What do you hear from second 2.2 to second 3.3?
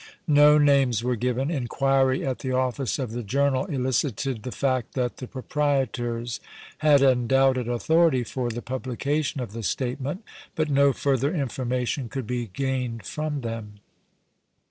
at the office of the